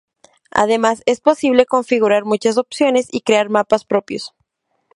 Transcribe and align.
Además, 0.49 1.03
es 1.05 1.21
posible 1.21 1.67
configurar 1.67 2.25
muchas 2.25 2.57
opciones 2.57 3.07
y 3.11 3.21
crear 3.21 3.49
mapas 3.51 3.85
propios. 3.85 4.33